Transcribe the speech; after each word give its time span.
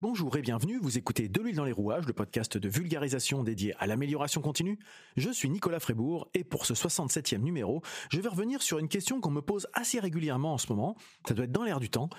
Bonjour 0.00 0.36
et 0.36 0.42
bienvenue, 0.42 0.78
vous 0.80 0.96
écoutez 0.96 1.28
De 1.28 1.40
l'huile 1.42 1.56
dans 1.56 1.64
les 1.64 1.72
rouages, 1.72 2.06
le 2.06 2.12
podcast 2.12 2.56
de 2.56 2.68
vulgarisation 2.68 3.42
dédié 3.42 3.74
à 3.80 3.88
l'amélioration 3.88 4.40
continue. 4.40 4.78
Je 5.16 5.28
suis 5.28 5.50
Nicolas 5.50 5.80
Frébourg 5.80 6.28
et 6.34 6.44
pour 6.44 6.66
ce 6.66 6.72
67e 6.72 7.38
numéro, 7.38 7.82
je 8.08 8.20
vais 8.20 8.28
revenir 8.28 8.62
sur 8.62 8.78
une 8.78 8.86
question 8.86 9.20
qu'on 9.20 9.32
me 9.32 9.42
pose 9.42 9.66
assez 9.72 9.98
régulièrement 9.98 10.52
en 10.52 10.58
ce 10.58 10.68
moment, 10.72 10.94
ça 11.26 11.34
doit 11.34 11.46
être 11.46 11.52
dans 11.52 11.64
l'air 11.64 11.80
du 11.80 11.90
temps. 11.90 12.10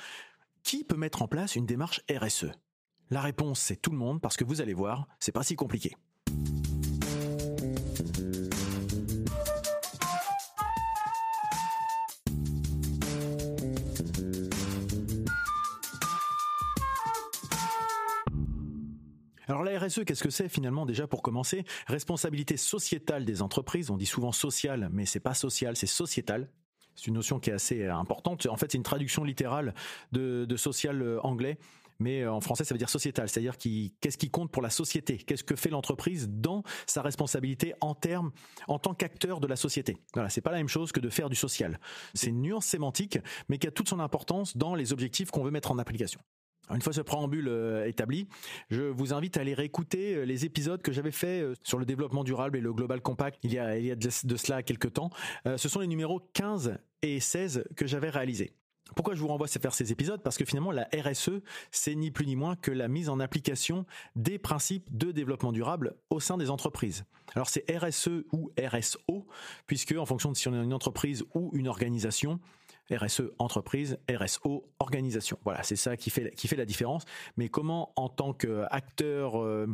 Qui 0.61 0.83
peut 0.83 0.97
mettre 0.97 1.21
en 1.21 1.29
place 1.29 1.55
une 1.55 1.65
démarche 1.65 2.01
RSE 2.11 2.47
La 3.11 3.21
réponse 3.21 3.61
c'est 3.61 3.77
tout 3.77 3.91
le 3.91 3.97
monde 3.97 4.19
parce 4.19 4.35
que 4.35 4.43
vous 4.43 4.59
allez 4.59 4.73
voir, 4.73 5.07
c'est 5.21 5.31
pas 5.31 5.43
si 5.43 5.55
compliqué. 5.55 5.95
Alors 19.49 19.63
la 19.63 19.79
RSE, 19.79 20.05
qu'est-ce 20.05 20.21
que 20.21 20.29
c'est 20.29 20.47
finalement 20.47 20.85
déjà 20.85 21.07
pour 21.07 21.23
commencer? 21.23 21.65
Responsabilité 21.87 22.55
sociétale 22.55 23.25
des 23.25 23.41
entreprises. 23.41 23.89
On 23.89 23.97
dit 23.97 24.05
souvent 24.05 24.31
sociale, 24.31 24.89
mais 24.93 25.07
c'est 25.07 25.19
pas 25.19 25.33
social, 25.33 25.75
c'est 25.75 25.87
sociétal. 25.87 26.51
C'est 26.95 27.07
une 27.07 27.15
notion 27.15 27.39
qui 27.39 27.49
est 27.49 27.53
assez 27.53 27.87
importante. 27.87 28.45
En 28.45 28.57
fait, 28.57 28.71
c'est 28.71 28.77
une 28.77 28.83
traduction 28.83 29.23
littérale 29.23 29.73
de, 30.11 30.55
social 30.55 31.01
euh, 31.01 31.19
anglais 31.23 31.57
mais 32.01 32.21
euh, 32.21 32.31
en 32.31 32.39
français 32.39 32.63
ça 32.63 32.73
veut 32.73 32.77
dire 32.77 32.89
sociétal, 32.89 33.27
c'est-à-dire 33.27 33.57
qu'est-ce 33.57 34.17
qui 34.17 34.29
compte 34.29 34.51
pour 34.51 34.61
la 34.61 34.69
société, 34.69 35.17
qu'est-ce 35.17 35.43
que 35.43 35.57
fait 35.57 35.69
l'entreprise 35.69 36.29
dans 36.29 36.63
sa 36.87 37.01
responsabilité 37.01 37.73
en 37.81 37.93
termes, 37.93 38.31
en 38.69 38.79
tant 38.79 38.93
qu'acteur 38.93 39.41
de 39.41 39.47
la 39.47 39.57
société? 39.57 39.97
Voilà, 40.13 40.29
c'est 40.29 40.39
pas 40.39 40.51
la 40.51 40.59
même 40.59 40.69
chose 40.69 40.93
que 40.93 41.01
de 41.01 41.09
faire 41.09 41.27
du 41.27 41.35
social. 41.35 41.77
C'est 42.13 42.29
une 42.29 42.41
nuance 42.41 42.65
sémantique, 42.65 43.19
mais 43.49 43.57
qui 43.57 43.67
a 43.67 43.71
toute 43.71 43.89
son 43.89 43.99
importance 43.99 44.55
dans 44.55 44.75
les 44.75 44.93
objectifs 44.93 45.29
qu'on 45.29 45.43
veut 45.43 45.51
mettre 45.51 45.71
en 45.71 45.77
application. 45.77 46.21
Une 46.73 46.81
fois 46.81 46.93
ce 46.93 47.01
préambule 47.01 47.47
euh, 47.47 47.87
établi, 47.87 48.27
je 48.69 48.83
vous 48.83 49.13
invite 49.13 49.37
à 49.37 49.41
aller 49.41 49.53
réécouter 49.53 50.15
euh, 50.15 50.23
les 50.23 50.45
épisodes 50.45 50.81
que 50.81 50.91
j'avais 50.91 51.11
fait 51.11 51.41
euh, 51.41 51.53
sur 51.63 51.79
le 51.79 51.85
développement 51.85 52.23
durable 52.23 52.57
et 52.57 52.61
le 52.61 52.73
Global 52.73 53.01
Compact 53.01 53.39
il 53.43 53.53
y 53.53 53.59
a, 53.59 53.77
il 53.77 53.85
y 53.85 53.91
a 53.91 53.95
de, 53.95 54.09
cela 54.09 54.61
quelques 54.63 54.93
temps. 54.93 55.09
ce 55.45 55.69
sont 55.69 55.79
les 55.79 55.87
numéros 55.87 56.21
15 56.33 56.77
et 57.01 57.19
16 57.19 57.63
que 57.75 57.87
j'avais 57.87 58.09
réalisés. 58.09 58.53
Pourquoi 58.95 59.13
je 59.13 59.19
vous 59.19 59.27
renvoie 59.27 59.47
à 59.47 59.59
faire 59.59 59.73
ces 59.73 59.91
épisodes? 59.91 60.21
Parce 60.23 60.37
que 60.37 60.45
finalement, 60.45 60.71
la 60.71 60.87
RSE, 60.93 61.41
c'est 61.71 61.95
ni 61.95 62.11
plus 62.11 62.25
ni 62.25 62.35
moins 62.35 62.55
que 62.55 62.71
la 62.71 62.87
mise 62.87 63.09
en 63.09 63.19
application 63.19 63.85
des 64.15 64.39
principes 64.39 64.85
de 64.95 65.11
développement 65.11 65.51
durable 65.51 65.95
au 66.09 66.19
sein 66.19 66.37
des 66.37 66.49
entreprises. 66.49 67.05
Alors 67.35 67.49
c'est 67.49 67.65
RSE 67.69 68.25
ou 68.31 68.51
RSO, 68.59 69.27
puisque 69.67 69.93
en 69.93 70.05
fonction 70.05 70.31
de 70.31 70.37
si 70.37 70.47
on 70.47 70.53
est 70.53 70.63
une 70.63 70.73
entreprise 70.73 71.23
ou 71.33 71.51
une 71.53 71.67
organisation, 71.67 72.39
RSE 72.91 73.23
entreprise, 73.39 73.97
RSO 74.09 74.65
organisation. 74.79 75.37
Voilà, 75.43 75.63
c'est 75.63 75.75
ça 75.75 75.97
qui 75.97 76.09
fait 76.09 76.33
qui 76.35 76.47
fait 76.47 76.55
la 76.55 76.65
différence. 76.65 77.05
Mais 77.37 77.49
comment, 77.49 77.91
en 77.95 78.09
tant 78.09 78.33
qu'acteur 78.33 79.41
euh, 79.41 79.67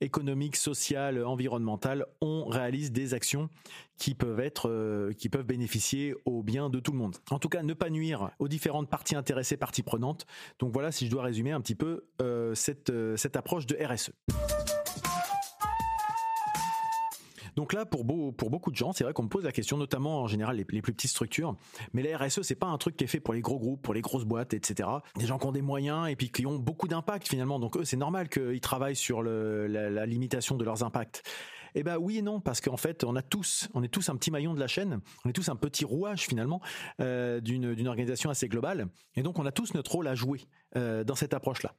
économique, 0.00 0.56
social, 0.56 1.24
environnemental, 1.24 2.06
on 2.20 2.46
réalise 2.46 2.92
des 2.92 3.14
actions 3.14 3.48
qui 3.96 4.14
peuvent 4.14 4.40
être 4.40 4.68
euh, 4.68 5.12
qui 5.12 5.28
peuvent 5.28 5.46
bénéficier 5.46 6.14
au 6.24 6.42
bien 6.42 6.70
de 6.70 6.80
tout 6.80 6.92
le 6.92 6.98
monde? 6.98 7.16
En 7.30 7.38
tout 7.38 7.48
cas, 7.48 7.62
ne 7.62 7.74
pas 7.74 7.90
nuire 7.90 8.30
aux 8.38 8.48
différentes 8.48 8.88
parties 8.88 9.16
intéressées, 9.16 9.56
parties 9.56 9.82
prenantes. 9.82 10.26
Donc 10.58 10.72
voilà, 10.72 10.92
si 10.92 11.06
je 11.06 11.10
dois 11.10 11.22
résumer 11.22 11.52
un 11.52 11.60
petit 11.60 11.74
peu 11.74 12.04
euh, 12.20 12.54
cette 12.54 12.92
cette 13.16 13.36
approche 13.36 13.66
de 13.66 13.76
RSE. 13.82 14.12
Donc 17.56 17.72
là, 17.72 17.84
pour, 17.84 18.04
beaucoup 18.04 18.70
de 18.70 18.76
gens, 18.76 18.92
c'est 18.92 19.04
vrai 19.04 19.12
qu'on 19.12 19.24
me 19.24 19.28
pose 19.28 19.44
la 19.44 19.52
question, 19.52 19.76
notamment 19.76 20.22
en 20.22 20.26
général 20.26 20.56
les, 20.56 20.64
plus 20.64 20.92
petites 20.92 21.10
structures. 21.10 21.56
Mais 21.92 22.02
la 22.02 22.18
RSE, 22.18 22.42
c'est 22.42 22.54
pas 22.54 22.66
un 22.66 22.78
truc 22.78 22.96
qui 22.96 23.04
est 23.04 23.08
fait 23.08 23.20
pour 23.20 23.34
les 23.34 23.40
gros 23.40 23.58
groupes, 23.58 23.82
pour 23.82 23.94
les 23.94 24.00
grosses 24.00 24.24
boîtes, 24.24 24.54
etc. 24.54 24.88
Des 25.16 25.26
gens 25.26 25.38
qui 25.38 25.46
ont 25.46 25.52
des 25.52 25.62
moyens 25.62 26.08
et 26.08 26.16
puis 26.16 26.30
qui 26.30 26.46
ont 26.46 26.58
beaucoup 26.58 26.88
d'impact 26.88 27.28
finalement. 27.28 27.58
Donc 27.58 27.76
eux, 27.76 27.84
c'est 27.84 27.96
normal 27.96 28.28
qu'ils 28.28 28.60
travaillent 28.60 28.96
sur 28.96 29.22
la, 29.22 30.06
limitation 30.06 30.56
de 30.56 30.64
leurs 30.64 30.82
impacts. 30.82 31.22
Eh 31.74 31.82
ben 31.82 31.96
oui 31.96 32.18
et 32.18 32.22
non 32.22 32.38
parce 32.38 32.60
qu'en 32.60 32.76
fait 32.76 33.02
on 33.02 33.16
a 33.16 33.22
tous, 33.22 33.70
on 33.72 33.82
est 33.82 33.88
tous 33.88 34.10
un 34.10 34.16
petit 34.16 34.30
maillon 34.30 34.52
de 34.52 34.60
la 34.60 34.66
chaîne, 34.66 35.00
on 35.24 35.30
est 35.30 35.32
tous 35.32 35.48
un 35.48 35.56
petit 35.56 35.86
rouage 35.86 36.26
finalement 36.26 36.60
euh, 37.00 37.40
d'une 37.40 37.88
organisation 37.88 38.28
assez 38.28 38.46
globale 38.46 38.88
et 39.14 39.22
donc 39.22 39.38
on 39.38 39.46
a 39.46 39.52
tous 39.52 39.72
notre 39.72 39.92
rôle 39.92 40.06
à 40.06 40.14
jouer 40.14 40.42
euh, 40.76 41.02
dans 41.02 41.14
cette 41.14 41.32
approche 41.32 41.62
là. 41.62 41.74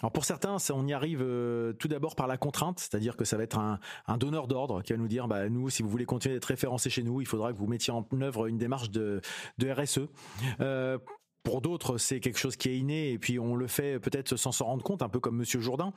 Alors 0.00 0.12
pour 0.12 0.24
certains, 0.24 0.56
on 0.72 0.86
y 0.86 0.92
arrive 0.92 1.20
euh, 1.22 1.72
tout 1.74 1.88
d'abord 1.88 2.16
par 2.16 2.26
la 2.26 2.38
contrainte, 2.38 2.78
c'est-à-dire 2.78 3.16
que 3.16 3.24
ça 3.24 3.36
va 3.36 3.42
être 3.42 3.58
un, 3.58 3.78
donneur 4.16 4.48
d'ordre 4.48 4.82
qui 4.82 4.92
va 4.92 4.98
nous 4.98 5.08
dire, 5.08 5.28
bah, 5.28 5.48
nous, 5.48 5.68
si 5.68 5.82
vous 5.82 5.90
voulez 5.90 6.06
continuer 6.06 6.34
d'être 6.34 6.46
référencé 6.46 6.88
chez 6.88 7.02
nous, 7.02 7.20
il 7.20 7.26
faudra 7.26 7.52
que 7.52 7.58
vous 7.58 7.66
mettiez 7.66 7.92
en 7.92 8.06
œuvre 8.20 8.46
une 8.46 8.56
démarche 8.56 8.90
de, 8.90 9.20
RSE. 9.62 10.00
Euh, 10.60 10.98
pour 11.42 11.60
d'autres, 11.60 11.98
c'est 11.98 12.20
quelque 12.20 12.38
chose 12.38 12.56
qui 12.56 12.68
est 12.68 12.78
inné 12.78 13.12
et 13.12 13.18
puis 13.18 13.38
on 13.38 13.54
le 13.54 13.66
fait 13.66 13.98
peut-être 13.98 14.36
sans 14.36 14.52
s'en 14.52 14.66
rendre 14.66 14.82
compte, 14.82 15.02
un 15.02 15.08
peu 15.08 15.20
comme 15.20 15.36
Monsieur 15.36 15.60
Jourdain. 15.60 15.92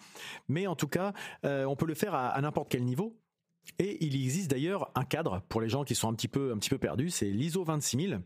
Mais 0.47 0.67
en 0.67 0.75
tout 0.75 0.87
cas, 0.87 1.13
euh, 1.45 1.65
on 1.65 1.75
peut 1.75 1.85
le 1.85 1.95
faire 1.95 2.13
à, 2.13 2.27
à 2.29 2.41
n'importe 2.41 2.69
quel 2.69 2.83
niveau. 2.83 3.17
Et 3.79 4.03
il 4.05 4.15
existe 4.15 4.51
d'ailleurs 4.51 4.91
un 4.95 5.05
cadre 5.05 5.41
pour 5.47 5.61
les 5.61 5.69
gens 5.69 5.85
qui 5.85 5.95
sont 5.95 6.09
un 6.09 6.13
petit 6.13 6.27
peu 6.27 6.51
un 6.51 6.57
petit 6.57 6.69
peu 6.69 6.77
perdus, 6.77 7.09
c'est 7.09 7.29
l'ISO 7.29 7.63
26000 7.63 8.21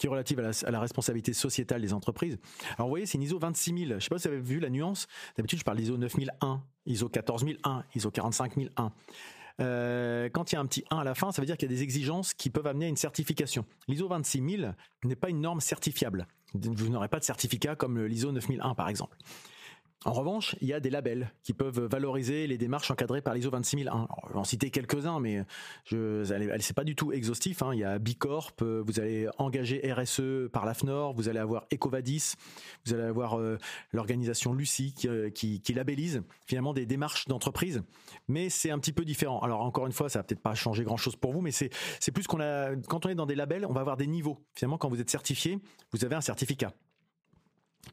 qui 0.00 0.06
est 0.06 0.10
relative 0.10 0.40
à 0.40 0.70
la, 0.70 0.80
responsabilité 0.80 1.34
sociétale 1.34 1.82
des 1.82 1.92
entreprises. 1.92 2.38
Alors 2.76 2.88
vous 2.88 2.92
voyez, 2.92 3.04
c'est 3.04 3.18
une 3.18 3.22
ISO 3.22 3.38
26000. 3.38 3.96
Je 3.98 4.04
sais 4.04 4.08
pas 4.08 4.18
si 4.18 4.28
vous 4.28 4.34
avez 4.34 4.42
vu 4.42 4.58
la 4.58 4.70
nuance. 4.70 5.06
D'habitude, 5.36 5.58
je 5.58 5.64
parle 5.64 5.76
d'ISO 5.76 5.98
9001, 5.98 6.62
ISO 6.86 7.08
14001, 7.10 7.84
ISO 7.94 8.10
45001. 8.10 8.92
Euh, 9.60 10.30
quand 10.32 10.50
il 10.50 10.54
y 10.54 10.58
a 10.58 10.60
un 10.60 10.66
petit 10.66 10.84
1 10.90 10.96
à 10.96 11.04
la 11.04 11.14
fin, 11.14 11.32
ça 11.32 11.42
veut 11.42 11.46
dire 11.46 11.58
qu'il 11.58 11.70
y 11.70 11.74
a 11.74 11.76
des 11.76 11.82
exigences 11.82 12.32
qui 12.32 12.48
peuvent 12.48 12.66
amener 12.66 12.86
à 12.86 12.88
une 12.88 12.96
certification. 12.96 13.66
L'ISO 13.88 14.08
26000 14.08 14.74
n'est 15.04 15.16
pas 15.16 15.28
une 15.28 15.42
norme 15.42 15.60
certifiable. 15.60 16.26
Vous 16.54 16.88
n'aurez 16.88 17.08
pas 17.08 17.18
de 17.18 17.24
certificat 17.24 17.76
comme 17.76 18.02
l'ISO 18.02 18.32
9001 18.32 18.74
par 18.74 18.88
exemple. 18.88 19.18
En 20.06 20.14
revanche, 20.14 20.56
il 20.62 20.68
y 20.68 20.72
a 20.72 20.80
des 20.80 20.88
labels 20.88 21.30
qui 21.42 21.52
peuvent 21.52 21.80
valoriser 21.80 22.46
les 22.46 22.56
démarches 22.56 22.90
encadrées 22.90 23.20
par 23.20 23.34
l'ISO 23.34 23.50
26001. 23.50 24.08
je 24.28 24.32
vais 24.32 24.38
en 24.38 24.44
citer 24.44 24.70
quelques-uns, 24.70 25.20
mais 25.20 25.44
je, 25.84 26.24
c'est 26.60 26.74
pas 26.74 26.84
du 26.84 26.96
tout 26.96 27.12
exhaustif. 27.12 27.62
Hein. 27.62 27.74
Il 27.74 27.80
y 27.80 27.84
a 27.84 27.98
Bicorp, 27.98 28.54
euh, 28.62 28.82
vous 28.86 28.98
allez 28.98 29.28
engager 29.36 29.92
RSE 29.92 30.48
par 30.54 30.64
l'AFNOR, 30.64 31.12
vous 31.12 31.28
allez 31.28 31.38
avoir 31.38 31.66
Ecovadis, 31.70 32.32
vous 32.86 32.94
allez 32.94 33.02
avoir 33.02 33.38
euh, 33.38 33.58
l'organisation 33.92 34.54
Lucie 34.54 34.94
euh, 35.04 35.28
qui, 35.28 35.60
qui, 35.60 35.74
labellise 35.74 36.22
finalement 36.46 36.72
des 36.72 36.86
démarches 36.86 37.28
d'entreprise. 37.28 37.82
Mais 38.26 38.48
c'est 38.48 38.70
un 38.70 38.78
petit 38.78 38.92
peu 38.92 39.04
différent. 39.04 39.40
Alors 39.40 39.60
encore 39.60 39.86
une 39.86 39.92
fois, 39.92 40.08
ça 40.08 40.20
va 40.20 40.22
peut-être 40.22 40.40
pas 40.40 40.54
changer 40.54 40.82
grand-chose 40.82 41.16
pour 41.16 41.34
vous, 41.34 41.42
mais 41.42 41.52
c'est 41.52 41.68
c'est 41.98 42.10
plus 42.10 42.26
qu'on 42.26 42.40
a 42.40 42.74
quand 42.88 43.04
on 43.04 43.10
est 43.10 43.14
dans 43.14 43.26
des 43.26 43.34
labels, 43.34 43.66
on 43.66 43.74
va 43.74 43.82
avoir 43.82 43.98
des 43.98 44.06
niveaux. 44.06 44.38
Finalement, 44.54 44.78
quand 44.78 44.88
vous 44.88 45.02
êtes 45.02 45.10
certifié, 45.10 45.58
vous 45.92 46.06
avez 46.06 46.14
un 46.14 46.22
certificat 46.22 46.72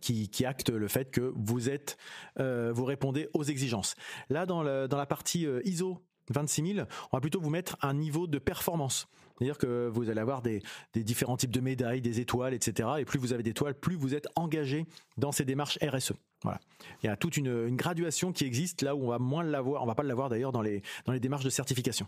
qui, 0.02 0.46
acte 0.46 0.70
le 0.70 0.88
fait 0.88 1.12
que 1.12 1.34
vous 1.36 1.70
êtes, 1.70 1.98
euh, 2.40 2.72
vous 2.74 2.86
répondez 2.86 3.30
aux 3.34 3.44
exigences. 3.44 3.96
Là, 4.30 4.46
dans, 4.46 4.64
la 4.64 5.06
partie 5.06 5.46
euh, 5.46 5.62
ISO 5.66 6.02
26000, 6.30 6.88
on 7.12 7.18
va 7.18 7.22
plutôt 7.22 7.40
vous 7.40 7.50
mettre 7.50 7.78
un 7.82 7.94
niveau 7.94 8.28
de 8.28 8.38
performance. 8.38 9.08
C'est-à-dire 9.38 9.58
que 9.58 9.88
vous 9.88 10.10
allez 10.10 10.20
avoir 10.20 10.42
des, 10.42 10.62
différents 10.96 11.38
types 11.38 11.52
de 11.52 11.62
médailles, 11.62 12.02
des 12.02 12.20
étoiles, 12.20 12.54
etc. 12.54 12.90
Et 13.00 13.06
plus 13.06 13.20
vous 13.20 13.34
avez 13.34 13.44
d'étoiles, 13.44 13.76
plus 13.76 13.96
vous 13.96 14.16
êtes 14.16 14.28
engagé 14.36 14.86
dans 15.18 15.32
ces 15.32 15.46
démarches 15.46 15.78
RSE. 15.82 16.14
Voilà. 16.44 16.60
Il 17.04 17.08
y 17.08 17.10
a 17.10 17.16
toute 17.16 17.38
une, 17.38 17.76
graduation 17.76 18.32
qui 18.32 18.46
existe 18.46 18.82
là 18.82 18.96
où 18.96 19.04
on 19.04 19.10
va 19.10 19.20
moins 19.20 19.44
l'avoir, 19.44 19.84
on 19.84 19.86
va 19.86 19.96
pas 19.96 20.04
l'avoir 20.04 20.30
d'ailleurs 20.30 20.52
dans 20.52 20.62
les 20.62 20.82
démarches 21.20 21.46
de 21.46 21.50
certification. 21.50 22.08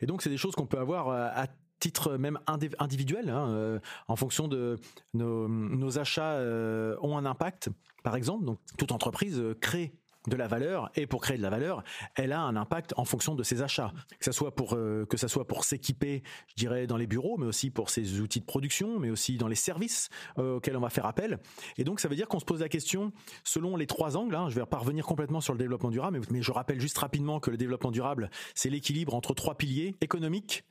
Et 0.00 0.06
donc 0.06 0.22
c'est 0.22 0.30
des 0.30 0.36
choses 0.36 0.54
qu'on 0.54 0.66
peut 0.66 0.78
avoir 0.78 1.08
euh, 1.08 1.28
à 1.32 1.46
titre 1.80 2.16
même 2.16 2.40
individuel, 2.78 3.30
hein, 3.30 3.50
euh, 3.50 3.78
en 4.08 4.16
fonction 4.16 4.48
de 4.48 4.78
nos, 5.14 5.98
achats 5.98 6.32
euh, 6.32 6.96
ont 7.02 7.16
un 7.16 7.24
impact. 7.24 7.70
Par 8.02 8.16
exemple, 8.16 8.44
donc 8.44 8.58
toute 8.76 8.92
entreprise 8.92 9.42
crée 9.60 9.92
de 10.26 10.36
la 10.36 10.48
valeur 10.48 10.90
et 10.94 11.06
pour 11.06 11.22
créer 11.22 11.36
de 11.36 11.42
la 11.42 11.50
valeur, 11.50 11.82
elle 12.14 12.32
a 12.32 12.40
un 12.40 12.56
impact 12.56 12.92
en 12.96 13.04
fonction 13.04 13.34
de 13.34 13.42
ses 13.42 13.62
achats. 13.62 13.92
Que 14.18 14.24
ça 14.24 14.32
soit 14.32 14.54
pour 14.54 14.74
euh, 14.74 15.06
que 15.06 15.16
ça 15.16 15.28
soit 15.28 15.46
pour 15.46 15.64
s'équiper, 15.64 16.22
je 16.48 16.54
dirais 16.54 16.86
dans 16.86 16.96
les 16.96 17.06
bureaux, 17.06 17.36
mais 17.38 17.46
aussi 17.46 17.70
pour 17.70 17.90
ses 17.90 18.20
outils 18.20 18.40
de 18.40 18.44
production, 18.44 18.98
mais 18.98 19.10
aussi 19.10 19.36
dans 19.36 19.48
les 19.48 19.54
services 19.54 20.08
euh, 20.38 20.56
auxquels 20.56 20.76
on 20.76 20.80
va 20.80 20.90
faire 20.90 21.06
appel. 21.06 21.38
Et 21.76 21.84
donc 21.84 22.00
ça 22.00 22.08
veut 22.08 22.16
dire 22.16 22.28
qu'on 22.28 22.40
se 22.40 22.44
pose 22.44 22.60
la 22.60 22.68
question 22.68 23.12
selon 23.44 23.76
les 23.76 23.86
trois 23.86 24.16
angles. 24.16 24.34
Hein, 24.34 24.48
je 24.48 24.54
vais 24.54 24.66
pas 24.66 24.78
revenir 24.78 25.06
complètement 25.06 25.40
sur 25.40 25.52
le 25.52 25.58
développement 25.58 25.90
durable, 25.90 26.20
mais, 26.30 26.42
je 26.42 26.52
rappelle 26.52 26.80
juste 26.80 26.98
rapidement 26.98 27.40
que 27.40 27.50
le 27.50 27.56
développement 27.56 27.90
durable, 27.90 28.30
c'est 28.54 28.70
l'équilibre 28.70 29.14
entre 29.14 29.34
trois 29.34 29.56
piliers 29.56 29.96
économique, 30.00 30.64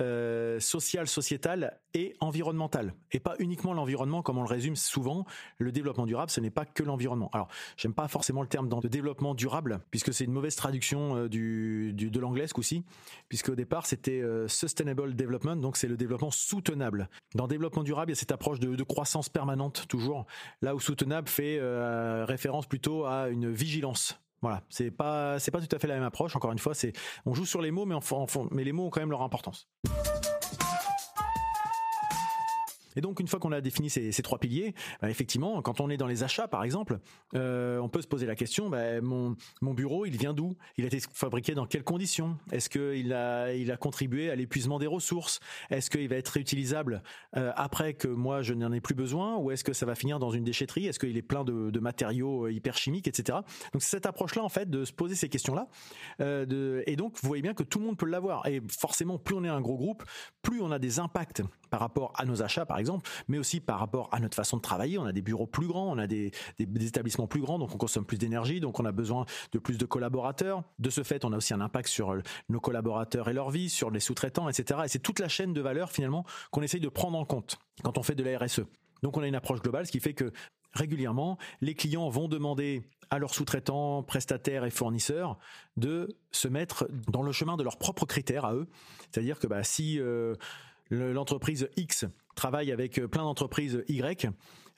euh, 0.00 0.58
social, 0.60 1.06
sociétal 1.06 1.78
et 1.94 2.14
environnemental. 2.20 2.94
Et 3.12 3.20
pas 3.20 3.34
uniquement 3.38 3.74
l'environnement 3.74 4.22
comme 4.22 4.38
on 4.38 4.42
le 4.42 4.48
résume 4.48 4.76
souvent. 4.76 5.24
Le 5.58 5.72
développement 5.72 6.06
durable, 6.06 6.30
ce 6.30 6.40
n'est 6.40 6.50
pas 6.50 6.64
que 6.64 6.82
l'environnement. 6.82 7.30
Alors 7.32 7.48
j'aime 7.76 7.94
pas 7.94 8.08
forcément 8.08 8.42
le 8.42 8.48
terme 8.48 8.68
de 8.68 8.89
développement 8.90 9.34
durable, 9.34 9.80
puisque 9.90 10.12
c'est 10.12 10.24
une 10.24 10.32
mauvaise 10.32 10.56
traduction 10.56 11.16
euh, 11.16 11.28
du, 11.28 11.92
de 11.94 12.20
l'anglais 12.20 12.46
ce 12.46 12.54
coup-ci, 12.54 12.84
puisque 13.28 13.48
au 13.48 13.54
départ 13.54 13.86
c'était 13.86 14.20
euh, 14.20 14.48
sustainable 14.48 15.14
development, 15.14 15.56
donc 15.56 15.76
c'est 15.76 15.88
le 15.88 15.96
développement 15.96 16.30
soutenable. 16.30 17.08
Dans 17.34 17.48
développement 17.48 17.82
durable, 17.82 18.10
il 18.10 18.14
y 18.14 18.18
a 18.18 18.20
cette 18.20 18.32
approche 18.32 18.60
de, 18.60 18.82
croissance 18.82 19.28
permanente 19.28 19.86
toujours, 19.88 20.26
là 20.62 20.74
où 20.74 20.80
soutenable 20.80 21.28
fait 21.28 21.58
euh, 21.58 22.24
référence 22.26 22.66
plutôt 22.66 23.04
à 23.04 23.28
une 23.28 23.50
vigilance. 23.50 24.20
Voilà, 24.42 24.62
c'est 24.68 24.90
pas 24.90 25.38
c'est 25.38 25.50
pas 25.50 25.60
tout 25.60 25.74
à 25.74 25.78
fait 25.78 25.86
la 25.86 25.94
même 25.94 26.02
approche. 26.02 26.34
Encore 26.34 26.50
une 26.50 26.58
fois, 26.58 26.74
c'est 26.74 26.92
on 27.26 27.34
joue 27.34 27.44
sur 27.44 27.60
les 27.60 27.70
mots, 27.70 27.84
mais 27.84 27.94
en, 27.94 28.26
mais 28.50 28.64
les 28.64 28.72
mots 28.72 28.86
ont 28.86 28.90
quand 28.90 29.00
même 29.00 29.10
leur 29.10 29.22
importance. 29.22 29.68
Et 32.96 33.00
donc 33.00 33.20
une 33.20 33.28
fois 33.28 33.38
qu'on 33.38 33.52
a 33.52 33.60
défini 33.60 33.90
ces, 33.90 34.10
trois 34.22 34.38
piliers, 34.38 34.74
bah, 35.00 35.10
effectivement, 35.10 35.62
quand 35.62 35.80
on 35.80 35.90
est 35.90 35.96
dans 35.96 36.06
les 36.06 36.22
achats 36.22 36.48
par 36.48 36.64
exemple, 36.64 37.00
euh, 37.34 37.78
on 37.78 37.88
peut 37.88 38.02
se 38.02 38.08
poser 38.08 38.26
la 38.26 38.34
question 38.34 38.68
bah, 38.68 39.00
mon, 39.00 39.36
bureau, 39.60 40.06
il 40.06 40.16
vient 40.16 40.34
d'où? 40.34 40.56
Il 40.76 40.84
a 40.84 40.86
été 40.88 41.00
fabriqué 41.12 41.54
dans 41.54 41.66
quelles 41.66 41.84
conditions? 41.84 42.36
Est-ce 42.52 42.68
qu'il 42.68 43.12
a, 43.12 43.76
contribué 43.76 44.30
à 44.30 44.34
l'épuisement 44.34 44.78
des 44.78 44.86
ressources? 44.86 45.40
Est-ce 45.70 45.90
qu'il 45.90 46.08
va 46.08 46.16
être 46.16 46.28
réutilisable 46.28 47.02
euh, 47.36 47.52
après 47.56 47.94
que 47.94 48.08
moi 48.08 48.42
je 48.42 48.54
n'en 48.54 48.72
ai 48.72 48.80
plus 48.80 48.94
besoin? 48.94 49.36
Ou 49.36 49.50
est-ce 49.50 49.64
que 49.64 49.72
ça 49.72 49.86
va 49.86 49.94
finir 49.94 50.18
dans 50.18 50.30
une 50.30 50.44
déchetterie? 50.44 50.86
Est-ce 50.86 50.98
qu'il 50.98 51.16
est 51.16 51.22
plein 51.22 51.44
de, 51.44 51.80
matériaux 51.80 52.46
euh, 52.46 52.52
hyper 52.52 52.76
chimiques, 52.76 53.08
etc. 53.08 53.38
Donc 53.72 53.82
c'est 53.82 53.90
cette 53.90 54.06
approche-là 54.06 54.44
en 54.44 54.48
fait 54.48 54.68
de 54.68 54.84
se 54.84 54.92
poser 54.92 55.14
ces 55.14 55.28
questions-là. 55.28 55.68
Et 56.20 56.96
donc 56.96 57.16
vous 57.22 57.28
voyez 57.28 57.42
bien 57.42 57.54
que 57.54 57.62
tout 57.62 57.78
le 57.78 57.86
monde 57.86 57.96
peut 57.96 58.06
l'avoir. 58.06 58.46
Et 58.46 58.60
forcément, 58.68 59.18
plus 59.18 59.34
on 59.34 59.44
est 59.44 59.48
un 59.48 59.60
gros 59.60 59.76
groupe, 59.76 60.04
plus 60.42 60.60
on 60.60 60.70
a 60.70 60.78
des 60.78 60.98
impacts 60.98 61.42
par 61.70 61.80
rapport 61.80 62.12
à 62.16 62.24
nos 62.24 62.42
achats, 62.42 62.66
par 62.66 62.78
exemple, 62.80 63.08
mais 63.28 63.38
aussi 63.38 63.60
par 63.60 63.78
rapport 63.78 64.08
à 64.12 64.18
notre 64.18 64.34
façon 64.34 64.56
de 64.56 64.62
travailler. 64.62 64.98
On 64.98 65.04
a 65.04 65.12
des 65.12 65.22
bureaux 65.22 65.46
plus 65.46 65.68
grands, 65.68 65.92
on 65.92 65.98
a 65.98 66.06
des, 66.06 66.32
établissements 66.58 67.26
plus 67.26 67.40
grands, 67.40 67.58
donc 67.58 67.74
on 67.74 67.78
consomme 67.78 68.04
plus 68.04 68.18
d'énergie, 68.18 68.60
donc 68.60 68.80
on 68.80 68.84
a 68.84 68.92
besoin 68.92 69.26
de 69.52 69.58
plus 69.58 69.78
de 69.78 69.84
collaborateurs. 69.84 70.64
De 70.78 70.90
ce 70.90 71.02
fait, 71.02 71.24
on 71.24 71.32
a 71.32 71.36
aussi 71.36 71.54
un 71.54 71.60
impact 71.60 71.88
sur 71.88 72.16
nos 72.48 72.60
collaborateurs 72.60 73.28
et 73.28 73.32
leur 73.32 73.50
vie, 73.50 73.70
sur 73.70 73.90
les 73.90 74.00
sous-traitants, 74.00 74.48
etc. 74.48 74.80
Et 74.84 74.88
c'est 74.88 74.98
toute 74.98 75.20
la 75.20 75.28
chaîne 75.28 75.52
de 75.52 75.60
valeur 75.60 75.92
finalement 75.92 76.24
qu'on 76.50 76.62
essaye 76.62 76.80
de 76.80 76.88
prendre 76.88 77.16
en 77.16 77.24
compte 77.24 77.58
quand 77.82 77.98
on 77.98 78.02
fait 78.02 78.14
de 78.14 78.24
la 78.24 78.38
RSE. 78.38 78.62
Donc 79.02 79.16
on 79.16 79.22
a 79.22 79.28
une 79.28 79.34
approche 79.34 79.60
globale, 79.60 79.86
ce 79.86 79.92
qui 79.92 80.00
fait 80.00 80.14
que 80.14 80.32
régulièrement, 80.72 81.38
les 81.60 81.74
clients 81.74 82.08
vont 82.08 82.28
demander 82.28 82.82
à 83.10 83.18
leurs 83.18 83.34
sous-traitants, 83.34 84.02
prestataires 84.02 84.64
et 84.64 84.70
fournisseurs 84.70 85.38
de 85.76 86.16
se 86.30 86.48
mettre 86.48 86.88
dans 87.08 87.22
le 87.22 87.32
chemin 87.32 87.56
de 87.56 87.64
leurs 87.64 87.78
propres 87.78 88.06
critères 88.06 88.44
à 88.44 88.54
eux. 88.54 88.68
C'est-à-dire 89.10 89.38
que 89.40 89.48
bah, 89.48 89.64
si 89.64 89.98
euh, 89.98 90.34
l'entreprise 90.90 91.68
X 91.76 92.06
travaille 92.40 92.72
avec 92.72 92.98
euh, 92.98 93.06
plein 93.06 93.22
d'entreprises 93.22 93.84
Y, 93.88 94.30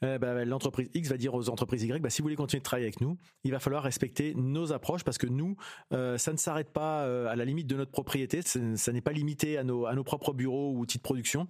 euh, 0.03 0.19
bah, 0.19 0.45
l'entreprise 0.45 0.89
X 0.95 1.09
va 1.09 1.17
dire 1.17 1.33
aux 1.33 1.49
entreprises 1.49 1.85
Y, 1.85 2.03
bah, 2.03 2.11
si 2.11 2.21
vous 2.21 2.25
voulez 2.25 2.35
continuer 2.35 2.59
de 2.59 2.65
travailler 2.65 2.87
avec 2.87 3.01
nous, 3.01 3.19
il 3.45 3.53
va 3.53 3.61
falloir 3.61 3.85
respecter 3.85 4.35
nos 4.35 4.73
approches 4.73 5.05
parce 5.05 5.17
que 5.17 5.29
nous, 5.29 5.57
ça 5.93 6.33
ne 6.33 6.37
s'arrête 6.37 6.73
pas 6.73 7.05
à 7.31 7.37
la 7.37 7.45
limite 7.45 7.69
de 7.69 7.77
notre 7.77 7.93
propriété, 7.93 8.41
ça 8.43 8.93
n'est 8.93 9.01
pas 9.01 9.13
limité 9.13 9.59
à 9.59 9.63
nos 9.63 10.05
propres 10.05 10.33
bureaux 10.33 10.73
ou 10.73 10.81
outils 10.81 10.99
de 10.99 11.03
production. 11.03 11.47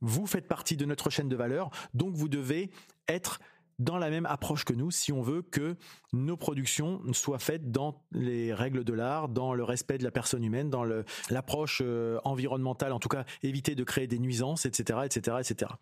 Vous 0.00 0.26
faites 0.26 0.48
partie 0.48 0.76
de 0.76 0.84
notre 0.84 1.10
chaîne 1.10 1.28
de 1.28 1.36
valeur, 1.36 1.70
donc 1.94 2.16
vous 2.16 2.28
devez 2.28 2.70
être 3.08 3.38
dans 3.82 3.98
la 3.98 4.10
même 4.10 4.26
approche 4.26 4.64
que 4.64 4.72
nous 4.72 4.90
si 4.90 5.12
on 5.12 5.22
veut 5.22 5.42
que 5.42 5.76
nos 6.12 6.36
productions 6.36 7.00
soient 7.12 7.38
faites 7.38 7.72
dans 7.72 8.04
les 8.12 8.52
règles 8.52 8.84
de 8.84 8.92
l'art, 8.92 9.28
dans 9.28 9.54
le 9.54 9.64
respect 9.64 9.98
de 9.98 10.04
la 10.04 10.10
personne 10.10 10.44
humaine, 10.44 10.70
dans 10.70 10.84
l'approche 11.30 11.82
euh, 11.84 12.18
environnementale, 12.24 12.92
en 12.92 12.98
tout 12.98 13.08
cas 13.08 13.24
éviter 13.42 13.74
de 13.74 13.82
créer 13.82 14.06
des 14.06 14.18
nuisances, 14.18 14.66
etc., 14.66 15.00
etc., 15.04 15.38
etc. 15.40 15.72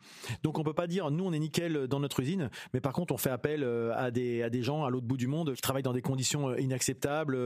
Donc 0.42 0.58
on 0.58 0.62
peut 0.62 0.74
pas 0.74 0.86
dire 0.86 1.10
nous 1.10 1.24
on 1.24 1.32
est 1.32 1.38
nickel 1.38 1.88
dans 1.88 2.00
notre 2.00 2.20
usine, 2.20 2.50
mais 2.72 2.80
par 2.80 2.92
contre 2.92 3.12
on 3.12 3.18
fait 3.18 3.30
appel 3.30 3.64
euh, 3.64 3.92
à 3.96 4.10
des 4.10 4.42
à 4.42 4.50
des 4.50 4.62
gens 4.62 4.84
à 4.84 4.90
l'autre 4.90 5.06
bout 5.06 5.16
du 5.16 5.26
monde 5.26 5.54
qui 5.54 5.62
travaillent 5.62 5.82
dans 5.82 5.92
des 5.92 6.02
conditions 6.02 6.50
euh, 6.50 6.60
inacceptables, 6.60 7.36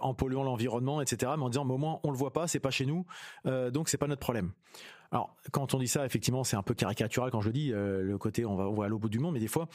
en 0.00 0.14
polluant 0.14 0.42
l'environnement, 0.42 1.00
etc. 1.02 1.32
Mais 1.36 1.42
en 1.42 1.50
disant 1.50 1.64
mais 1.64 1.74
au 1.74 1.78
moins 1.78 2.00
on 2.04 2.10
le 2.10 2.16
voit 2.16 2.32
pas, 2.32 2.46
c'est 2.46 2.60
pas 2.60 2.70
chez 2.70 2.86
nous, 2.86 3.04
donc 3.44 3.88
c'est 3.88 3.98
pas 3.98 4.06
notre 4.06 4.20
problème. 4.20 4.52
Alors, 5.10 5.34
quand 5.52 5.72
on 5.72 5.78
dit 5.78 5.88
ça, 5.88 6.04
effectivement, 6.04 6.44
c'est 6.44 6.56
un 6.56 6.62
peu 6.62 6.74
caricatural 6.74 7.30
quand 7.30 7.40
je 7.40 7.50
dis 7.50 7.70
le 7.70 8.16
côté 8.18 8.44
on 8.44 8.56
va, 8.56 8.68
on 8.68 8.74
va 8.74 8.88
l'autre 8.88 9.02
bout 9.02 9.08
du 9.08 9.18
monde, 9.18 9.34
mais 9.34 9.40
des 9.40 9.48
fois, 9.48 9.68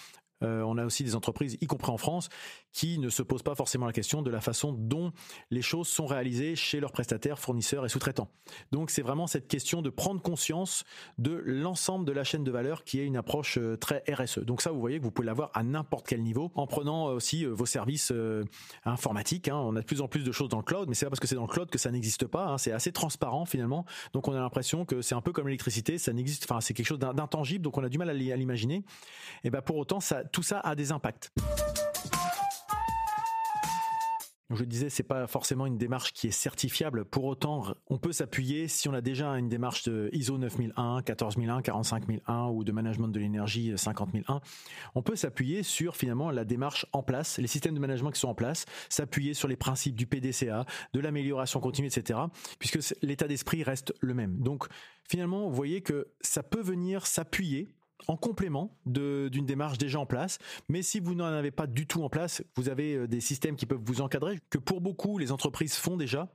euh, 0.44 0.62
on 0.62 0.78
a 0.78 0.86
aussi 0.86 1.04
des 1.04 1.16
entreprises, 1.16 1.58
y 1.62 1.68
compris 1.68 1.92
en 1.92 1.98
France, 1.98 2.30
qui 2.72 2.98
ne 2.98 3.10
se 3.10 3.22
posent 3.22 3.44
pas 3.44 3.56
forcément 3.56 3.86
la 3.86 3.94
question 3.94 4.22
de 4.22 4.32
la 4.32 4.42
façon 4.42 4.74
dont 4.74 5.12
les 5.52 5.62
choses 5.62 5.88
sont 5.88 6.06
réalisées 6.06 6.56
chez 6.56 6.80
leurs 6.80 6.92
prestataires, 6.92 7.40
fournisseurs 7.40 7.86
et 7.86 7.90
sous-traitants. 7.90 8.30
Donc 8.72 8.90
c'est 8.90 9.02
vraiment 9.02 9.28
cette 9.28 9.48
question 9.48 9.82
de 9.82 9.90
prendre 9.90 10.22
conscience 10.22 10.84
de 11.18 11.42
l'ensemble 11.46 12.06
de 12.06 12.12
la 12.12 12.24
chaîne 12.24 12.44
de 12.44 12.52
valeur 12.52 12.84
qui 12.84 13.00
est 13.00 13.06
une 13.06 13.18
approche 13.18 13.58
euh, 13.58 13.78
très 13.78 14.04
RSE. 14.10 14.40
Donc 14.40 14.62
ça, 14.62 14.72
vous 14.72 14.80
voyez 14.80 15.00
que 15.00 15.04
vous 15.04 15.12
pouvez 15.12 15.26
l'avoir 15.26 15.52
à 15.54 15.64
n'importe 15.64 16.08
quel 16.08 16.24
niveau 16.24 16.52
en 16.56 16.68
prenant 16.68 17.06
aussi 17.06 17.46
euh, 17.46 17.50
vos 17.50 17.66
services 17.66 18.12
informatiques. 18.86 19.48
Hein. 19.48 19.58
On 19.58 19.76
a 19.76 19.82
de 19.82 19.86
plus 19.86 20.02
en 20.02 20.08
plus 20.08 20.24
de 20.24 20.32
choses 20.32 20.50
dans 20.50 20.58
le 20.58 20.64
cloud, 20.64 20.88
mais 20.90 20.96
c'est 20.96 21.06
pas 21.06 21.12
parce 21.12 21.20
que 21.20 21.28
c'est 21.28 21.36
dans 21.36 21.44
le 21.44 21.48
cloud 21.48 21.70
que 21.70 21.78
ça 21.78 21.92
n'existe 21.92 22.26
pas. 22.26 22.48
Hein. 22.48 22.58
C'est 22.58 22.72
assez 22.72 22.92
transparent 22.92 23.46
finalement. 23.46 23.86
Donc 24.14 24.28
on 24.28 24.34
a 24.34 24.40
l'impression 24.40 24.86
que 24.86 25.02
c'est 25.02 25.16
un 25.16 25.22
peu 25.22 25.32
comme 25.32 25.48
l'électricité, 25.48 25.98
ça 25.98 26.14
n'existe. 26.14 26.46
Enfin, 26.50 26.62
c'est 26.62 26.74
quelque 26.74 26.88
chose 26.88 27.00
d'intangible, 27.00 27.64
donc 27.64 27.78
on 27.78 27.84
a 27.84 27.90
du 27.90 27.98
mal 27.98 28.10
à 28.10 28.14
l'imaginer. 28.14 28.84
Et 29.44 29.50
ben 29.50 29.62
pour 29.62 29.78
autant, 29.78 30.00
ça 30.00 30.23
tout 30.32 30.44
ça 30.44 30.60
a 30.60 30.76
des 30.76 30.92
impacts. 30.92 31.32
Je 34.56 34.64
disais, 34.66 34.90
c'est 34.90 35.04
pas 35.04 35.26
forcément 35.26 35.66
une 35.66 35.78
démarche 35.78 36.14
qui 36.14 36.28
est 36.28 36.32
certifiable. 36.32 37.06
Pour 37.06 37.26
autant, 37.26 37.76
on 37.88 37.98
peut 37.98 38.12
s'appuyer 38.12 38.68
si 38.68 38.88
on 38.88 38.94
a 38.94 39.02
déjà 39.02 39.30
une 39.32 39.50
démarche 39.50 39.84
de 39.84 40.10
ISO 40.14 40.38
9001, 40.38 41.02
14001, 41.02 41.62
45001 41.62 42.48
ou 42.50 42.64
de 42.64 42.72
management 42.72 43.08
de 43.08 43.20
l'énergie 43.20 43.74
50001. 43.76 44.42
On 44.96 45.02
peut 45.02 45.16
s'appuyer 45.16 45.64
sur 45.64 45.96
finalement 45.96 46.30
la 46.30 46.46
démarche 46.46 46.86
en 46.94 47.02
place, 47.02 47.40
les 47.40 47.48
systèmes 47.48 47.74
de 47.74 47.80
management 47.80 48.12
qui 48.12 48.20
sont 48.20 48.28
en 48.28 48.36
place, 48.36 48.66
s'appuyer 48.90 49.34
sur 49.34 49.48
les 49.48 49.56
principes 49.56 49.96
du 49.96 50.06
PDCA, 50.06 50.66
de 50.94 51.00
l'amélioration 51.00 51.60
continue, 51.60 51.88
etc. 51.88 52.20
Puisque 52.60 52.96
l'état 53.02 53.28
d'esprit 53.28 53.64
reste 53.64 53.94
le 54.02 54.14
même. 54.14 54.38
Donc 54.40 54.68
finalement, 55.10 55.50
vous 55.50 55.56
voyez 55.56 55.82
que 55.82 56.10
ça 56.22 56.44
peut 56.44 56.62
venir 56.62 57.08
s'appuyer 57.08 57.74
en 58.08 58.18
complément 58.18 58.78
d'une 58.86 59.46
démarche 59.46 59.78
déjà 59.78 60.00
en 60.00 60.06
place. 60.06 60.38
Mais 60.70 60.82
si 60.82 61.00
vous 61.00 61.16
n'en 61.16 61.26
avez 61.26 61.52
pas 61.52 61.68
du 61.68 61.88
tout 61.88 62.04
en 62.04 62.10
place, 62.10 62.44
vous 62.56 62.70
avez 62.70 62.96
euh, 62.96 63.08
des 63.08 63.22
systèmes 63.22 63.56
qui 63.56 63.66
peuvent 63.66 63.82
vous 63.84 64.02
encadrer, 64.02 64.40
que 64.50 64.58
pour 64.58 64.82
beaucoup 64.82 65.18
les 65.18 65.32
entreprises 65.32 65.76
font 65.76 65.98
déjà, 65.98 66.30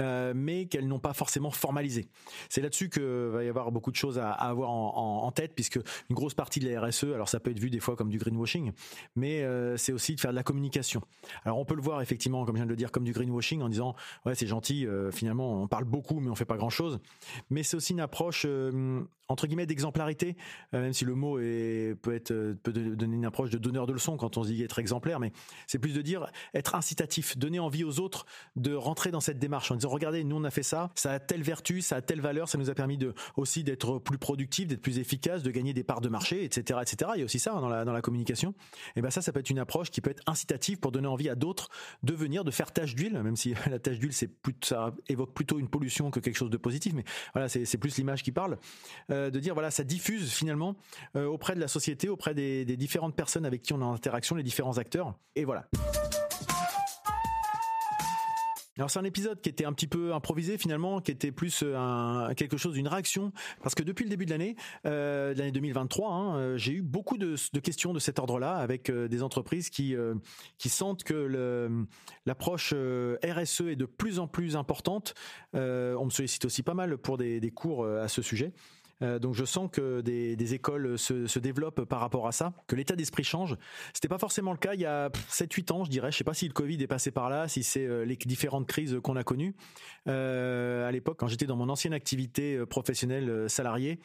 euh, 0.00 0.32
mais 0.34 0.66
qu'elles 0.66 0.88
n'ont 0.88 0.98
pas 0.98 1.12
forcément 1.12 1.50
formalisé. 1.50 2.08
C'est 2.48 2.60
là-dessus 2.60 2.88
que 2.88 3.30
va 3.32 3.44
y 3.44 3.48
avoir 3.48 3.72
beaucoup 3.72 3.90
de 3.90 3.96
choses 3.96 4.18
à, 4.18 4.30
avoir 4.30 4.70
en, 4.70 5.30
tête, 5.32 5.54
puisque 5.54 5.78
une 6.08 6.16
grosse 6.16 6.34
partie 6.34 6.60
de 6.60 6.68
la 6.68 6.80
RSE, 6.80 7.04
alors 7.04 7.28
ça 7.28 7.40
peut 7.40 7.50
être 7.50 7.58
vu 7.58 7.70
des 7.70 7.80
fois 7.80 7.96
comme 7.96 8.08
du 8.08 8.18
greenwashing, 8.18 8.72
mais 9.14 9.42
euh, 9.42 9.76
c'est 9.76 9.92
aussi 9.92 10.14
de 10.14 10.20
faire 10.20 10.30
de 10.30 10.36
la 10.36 10.42
communication. 10.42 11.02
Alors 11.44 11.58
on 11.58 11.64
peut 11.64 11.74
le 11.74 11.82
voir 11.82 12.00
effectivement, 12.00 12.44
comme 12.44 12.56
je 12.56 12.60
viens 12.60 12.66
de 12.66 12.70
le 12.70 12.76
dire, 12.76 12.90
comme 12.90 13.04
du 13.04 13.12
greenwashing 13.12 13.60
en 13.62 13.68
disant 13.68 13.94
ouais 14.24 14.34
c'est 14.34 14.46
gentil, 14.46 14.86
finalement 15.12 15.62
on 15.62 15.68
parle 15.68 15.84
beaucoup 15.84 16.20
mais 16.20 16.30
on 16.30 16.34
fait 16.34 16.44
pas 16.44 16.56
grand-chose. 16.56 17.00
Mais 17.50 17.62
c'est 17.62 17.76
aussi 17.76 17.92
une 17.92 18.00
approche 18.00 18.46
entre 19.28 19.46
guillemets 19.46 19.66
d'exemplarité, 19.66 20.36
euh, 20.74 20.82
même 20.82 20.92
si 20.92 21.04
le 21.04 21.14
mot 21.14 21.36
peut 21.36 22.14
être 22.14 22.30
euh, 22.30 22.54
peut 22.62 22.72
donner 22.72 23.16
une 23.16 23.24
approche 23.24 23.50
de 23.50 23.58
donneur 23.58 23.86
de 23.86 23.92
leçons 23.92 24.16
quand 24.16 24.36
on 24.36 24.42
dit 24.42 24.62
être 24.62 24.78
exemplaire, 24.78 25.20
mais 25.20 25.32
c'est 25.66 25.78
plus 25.78 25.94
de 25.94 26.02
dire 26.02 26.30
être 26.54 26.74
incitatif, 26.74 27.36
donner 27.36 27.58
envie 27.58 27.84
aux 27.84 28.00
autres 28.00 28.26
de 28.54 28.74
rentrer 28.74 29.10
dans 29.10 29.20
cette 29.20 29.38
démarche 29.38 29.70
en 29.70 29.76
disant 29.76 29.85
regardez 29.88 30.24
nous 30.24 30.36
on 30.36 30.44
a 30.44 30.50
fait 30.50 30.62
ça, 30.62 30.90
ça 30.94 31.12
a 31.12 31.18
telle 31.18 31.42
vertu, 31.42 31.80
ça 31.80 31.96
a 31.96 32.00
telle 32.00 32.20
valeur, 32.20 32.48
ça 32.48 32.58
nous 32.58 32.70
a 32.70 32.74
permis 32.74 32.98
de 32.98 33.14
aussi 33.36 33.64
d'être 33.64 33.98
plus 33.98 34.18
productif, 34.18 34.66
d'être 34.66 34.82
plus 34.82 34.98
efficace, 34.98 35.42
de 35.42 35.50
gagner 35.50 35.72
des 35.72 35.84
parts 35.84 36.00
de 36.00 36.08
marché, 36.08 36.44
etc., 36.44 36.80
etc. 36.82 37.10
Il 37.14 37.18
y 37.20 37.22
a 37.22 37.24
aussi 37.24 37.38
ça 37.38 37.54
hein, 37.54 37.60
dans 37.60 37.68
la 37.68 37.84
dans 37.84 37.92
la 37.92 38.02
communication. 38.02 38.54
Et 38.96 39.02
ben 39.02 39.10
ça, 39.10 39.22
ça 39.22 39.32
peut 39.32 39.40
être 39.40 39.50
une 39.50 39.58
approche 39.58 39.90
qui 39.90 40.00
peut 40.00 40.10
être 40.10 40.22
incitative 40.26 40.78
pour 40.78 40.92
donner 40.92 41.08
envie 41.08 41.28
à 41.28 41.34
d'autres 41.34 41.68
de 42.02 42.14
venir, 42.14 42.44
de 42.44 42.50
faire 42.50 42.72
tâche 42.72 42.94
d'huile, 42.94 43.20
même 43.22 43.36
si 43.36 43.54
la 43.70 43.78
tâche 43.78 43.98
d'huile 43.98 44.12
c'est 44.12 44.30
ça 44.62 44.92
évoque 45.08 45.34
plutôt 45.34 45.58
une 45.58 45.68
pollution 45.68 46.10
que 46.10 46.20
quelque 46.20 46.36
chose 46.36 46.50
de 46.50 46.56
positif, 46.56 46.92
mais 46.94 47.04
voilà 47.32 47.48
c'est 47.48 47.78
plus 47.78 47.96
l'image 47.96 48.22
qui 48.22 48.32
parle. 48.32 48.58
Euh, 49.10 49.30
de 49.30 49.40
dire 49.40 49.54
voilà, 49.54 49.70
ça 49.70 49.84
diffuse 49.84 50.32
finalement 50.32 50.76
euh, 51.16 51.26
auprès 51.26 51.54
de 51.54 51.60
la 51.60 51.68
société, 51.68 52.08
auprès 52.08 52.34
des, 52.34 52.64
des 52.64 52.76
différentes 52.76 53.14
personnes 53.14 53.44
avec 53.44 53.62
qui 53.62 53.72
on 53.72 53.80
est 53.80 53.84
en 53.84 53.92
interaction, 53.92 54.36
les 54.36 54.42
différents 54.42 54.78
acteurs. 54.78 55.14
Et 55.34 55.44
voilà. 55.44 55.68
Alors 58.78 58.90
c'est 58.90 58.98
un 58.98 59.04
épisode 59.04 59.40
qui 59.40 59.48
était 59.48 59.64
un 59.64 59.72
petit 59.72 59.86
peu 59.86 60.12
improvisé 60.12 60.58
finalement, 60.58 61.00
qui 61.00 61.10
était 61.10 61.32
plus 61.32 61.62
euh, 61.62 62.34
quelque 62.34 62.58
chose 62.58 62.74
d'une 62.74 62.88
réaction, 62.88 63.32
parce 63.62 63.74
que 63.74 63.82
depuis 63.82 64.04
le 64.04 64.10
début 64.10 64.26
de 64.26 64.30
l'année, 64.30 64.54
euh, 64.84 65.32
l'année 65.34 65.50
2023, 65.52 66.12
hein, 66.12 66.36
euh, 66.36 66.56
j'ai 66.58 66.72
eu 66.72 66.82
beaucoup 66.82 67.16
de, 67.16 67.36
questions 67.60 67.94
de 67.94 67.98
cet 67.98 68.18
ordre-là 68.18 68.56
avec 68.56 68.90
des 68.90 69.22
entreprises 69.22 69.70
qui 69.70 69.96
sentent 70.58 71.04
que 71.04 71.86
l'approche 72.26 72.74
RSE 73.24 73.60
est 73.62 73.76
de 73.76 73.86
plus 73.86 74.18
en 74.18 74.28
plus 74.28 74.56
importante. 74.56 75.14
on 75.54 76.04
me 76.04 76.10
sollicite 76.10 76.44
aussi 76.44 76.62
pas 76.62 76.74
mal 76.74 76.98
pour 76.98 77.16
des 77.16 77.50
cours 77.54 77.86
à 77.86 78.08
ce 78.08 78.20
sujet. 78.20 78.52
Euh, 79.02 79.18
donc 79.18 79.34
je 79.34 79.44
sens 79.44 79.68
que 79.70 80.00
des, 80.00 80.54
écoles 80.54 80.98
se, 80.98 81.38
développent 81.38 81.84
par 81.84 82.00
rapport 82.00 82.26
à 82.26 82.32
ça, 82.32 82.52
que 82.66 82.76
l'état 82.76 82.96
d'esprit 82.96 83.24
change. 83.24 83.56
C'était 83.92 84.08
pas 84.08 84.18
forcément 84.18 84.52
le 84.52 84.58
cas 84.58 84.74
il 84.74 84.80
y 84.80 84.86
a 84.86 85.08
7-8 85.08 85.72
ans, 85.72 85.84
je 85.84 85.90
dirais. 85.90 86.10
Je 86.12 86.16
sais 86.16 86.24
pas 86.24 86.34
si 86.34 86.46
le 86.46 86.52
Covid 86.52 86.82
est 86.82 86.86
passé 86.86 87.10
par 87.10 87.28
là, 87.28 87.48
si 87.48 87.62
c'est 87.62 87.86
euh, 87.86 88.04
les 88.04 88.16
différentes 88.16 88.66
crises 88.66 88.98
qu'on 89.02 89.16
a 89.16 89.24
connues. 89.24 89.54
Euh, 90.08 90.88
à 90.88 90.92
l'époque, 90.92 91.18
quand 91.18 91.28
j'étais 91.28 91.46
dans 91.46 91.56
mon 91.56 91.68
ancienne 91.68 91.92
activité 91.92 92.64
professionnelle 92.66 93.48
salariée, 93.48 94.00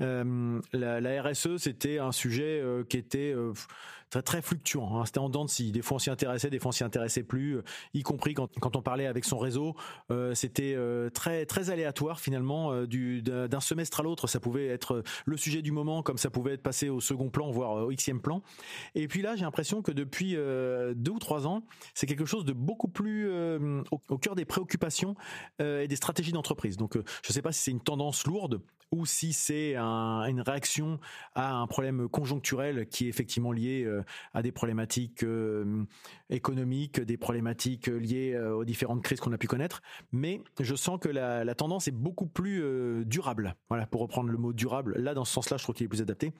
la, 0.00 1.00
la, 1.00 1.22
RSE 1.22 1.58
c'était 1.58 1.98
un 1.98 2.12
sujet 2.12 2.62
qui 2.88 2.96
était 2.96 3.34
très, 4.10 4.22
très 4.22 4.42
fluctuant. 4.42 4.96
Hein. 4.96 5.06
C'était 5.06 5.20
en 5.20 5.30
dents 5.30 5.44
de 5.44 5.50
scie. 5.50 5.72
Des 5.72 5.82
fois 5.82 5.96
on 5.96 5.98
s'y 5.98 6.10
intéressait, 6.10 6.50
des 6.50 6.58
fois 6.58 6.70
on 6.70 6.72
s'y 6.72 6.84
intéressait 6.84 7.22
plus, 7.22 7.56
euh, 7.56 7.62
y 7.94 8.02
compris 8.02 8.34
quand, 8.34 8.50
quand 8.60 8.76
on 8.76 8.82
parlait 8.82 9.06
avec 9.06 9.24
son 9.24 9.38
réseau. 9.38 9.76
Euh, 10.10 10.34
c'était 10.34 10.74
euh, 10.76 11.08
très 11.10 11.46
très 11.46 11.70
aléatoire 11.70 12.20
finalement. 12.20 12.84
du 12.84 13.22
d'un 13.22 13.60
semestre 13.60 14.00
à 14.00 14.02
l'autre, 14.02 14.26
ça 14.26 14.40
pouvait 14.40 14.66
être 14.66 15.02
le 15.24 15.36
sujet 15.36 15.62
du 15.62 15.70
moment, 15.70 16.02
comme 16.02 16.18
ça 16.18 16.30
pouvait 16.30 16.54
être 16.54 16.62
passé 16.62 16.88
au 16.88 17.00
second 17.00 17.30
plan, 17.30 17.50
voire 17.50 17.86
au 17.86 17.92
xème 17.92 18.20
plan. 18.20 18.42
Et 18.94 19.06
puis 19.06 19.22
là, 19.22 19.36
j'ai 19.36 19.44
l'impression 19.44 19.82
que 19.82 19.92
depuis 19.92 20.34
deux 20.34 21.12
ou 21.12 21.18
trois 21.18 21.46
ans, 21.46 21.62
c'est 21.94 22.06
quelque 22.06 22.24
chose 22.24 22.44
de 22.44 22.52
beaucoup 22.52 22.88
plus 22.88 23.30
au, 24.08 24.18
cœur 24.18 24.34
des 24.34 24.44
préoccupations 24.44 25.14
et 25.60 25.86
des 25.86 25.96
stratégies 25.96 26.32
d'entreprise. 26.32 26.76
Donc, 26.76 26.94
je 26.94 27.28
ne 27.28 27.32
sais 27.32 27.42
pas 27.42 27.52
si 27.52 27.62
c'est 27.62 27.70
une 27.70 27.80
tendance 27.80 28.26
lourde 28.26 28.60
ou 28.92 29.06
si 29.06 29.32
c'est 29.32 29.76
un, 29.76 30.24
une 30.24 30.40
réaction 30.40 30.98
à 31.34 31.54
un 31.54 31.66
problème 31.66 32.08
conjoncturel 32.08 32.88
qui 32.88 33.06
est 33.06 33.08
effectivement 33.08 33.52
lié 33.52 33.84
euh, 33.84 34.02
à 34.34 34.42
des 34.42 34.52
problématiques 34.52 35.22
euh, 35.22 35.84
économiques, 36.28 37.00
des 37.00 37.16
problématiques 37.16 37.86
liées 37.86 38.32
euh, 38.34 38.54
aux 38.54 38.64
différentes 38.64 39.02
crises 39.02 39.20
qu'on 39.20 39.32
a 39.32 39.38
pu 39.38 39.46
connaître. 39.46 39.82
Mais 40.12 40.42
je 40.58 40.74
sens 40.74 40.98
que 41.00 41.08
la, 41.08 41.44
la 41.44 41.54
tendance 41.54 41.88
est 41.88 41.92
beaucoup 41.92 42.26
plus 42.26 43.04
durable. 43.06 43.56
Voilà, 43.68 43.86
pour 43.86 44.00
reprendre 44.00 44.30
le 44.30 44.38
mot 44.38 44.52
durable. 44.52 44.96
Là, 44.98 45.14
dans 45.14 45.24
ce 45.24 45.32
sens-là, 45.32 45.56
je 45.56 45.62
trouve 45.62 45.74
qu'il 45.74 45.84
est 45.84 45.88
plus 45.88 46.02
adapté. 46.02 46.32